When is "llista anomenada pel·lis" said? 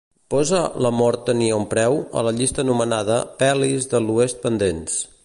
2.39-3.89